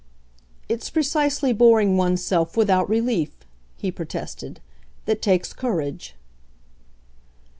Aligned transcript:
"It's 0.67 0.89
precisely 0.89 1.53
boring 1.53 1.95
one's 1.95 2.23
self 2.23 2.57
without 2.57 2.89
relief," 2.89 3.35
he 3.77 3.91
protested, 3.91 4.59
"that 5.05 5.21
takes 5.21 5.53
courage." 5.53 6.15